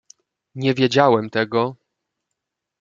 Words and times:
"Nie 0.55 0.73
wiedziałem 0.73 1.29
tego." 1.29 1.75